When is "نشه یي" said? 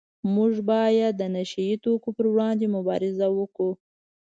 1.35-1.75